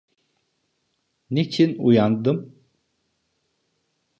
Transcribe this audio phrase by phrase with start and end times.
[1.31, 2.55] Niçin uyandım?